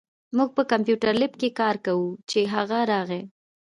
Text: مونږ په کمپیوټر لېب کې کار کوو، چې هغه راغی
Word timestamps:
مونږ 0.35 0.49
په 0.57 0.63
کمپیوټر 0.71 1.11
لېب 1.21 1.33
کې 1.41 1.49
کار 1.59 1.75
کوو، 1.85 2.09
چې 2.29 2.39
هغه 2.53 2.79
راغی 2.91 3.21